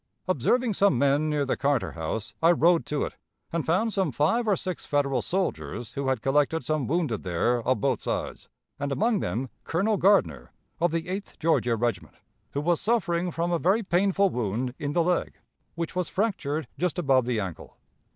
[0.27, 3.17] Observing some men near the Carter house, I rode to it,
[3.53, 7.81] and found some five or six Federal soldiers, who had collected some wounded there of
[7.81, 12.15] both sides, and among them Colonel Gardner, of the Eighth Georgia Regiment,
[12.53, 15.35] who was suffering from a very painful wound in the leg,
[15.75, 17.77] which was fractured just above the ankle....